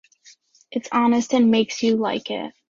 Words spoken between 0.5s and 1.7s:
It's honest and